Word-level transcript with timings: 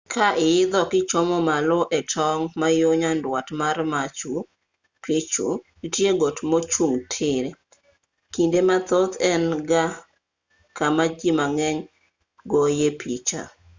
ka 0.13 0.27
iidho 0.49 0.81
kichomo 0.91 1.37
malo 1.49 1.79
e 1.97 1.99
tong' 2.11 2.45
ma 2.59 2.67
yo 2.79 2.89
nyandwat 3.01 3.47
mar 3.61 3.77
machu 3.93 4.33
picchu 5.03 5.47
nitie 5.81 6.11
got 6.21 6.37
mochung' 6.51 7.01
tir 7.13 7.45
kinde 8.33 8.59
mathoth 8.69 9.13
en 9.31 9.43
e 9.81 9.85
kama 10.77 11.03
ji 11.17 11.29
mang'eny 11.39 11.79
goyoe 12.51 12.89
picha 12.99 13.41